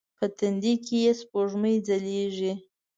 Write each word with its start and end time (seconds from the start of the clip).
په 0.17 0.25
تندې 0.37 0.73
کې 0.85 0.97
یې 1.03 1.13
سپوږمۍ 1.19 1.75
ځلیږې 1.87 2.53